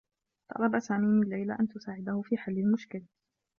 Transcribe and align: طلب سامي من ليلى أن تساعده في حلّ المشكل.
طلب 0.55 0.79
سامي 0.79 1.07
من 1.07 1.29
ليلى 1.29 1.57
أن 1.59 1.67
تساعده 1.67 2.21
في 2.25 2.37
حلّ 2.37 2.57
المشكل. 2.57 3.03